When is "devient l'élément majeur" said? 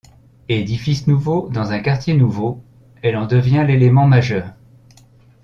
3.27-4.51